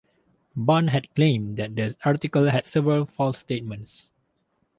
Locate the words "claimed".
1.13-1.57